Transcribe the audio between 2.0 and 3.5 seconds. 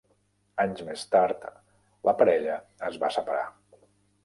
la parella es va separar.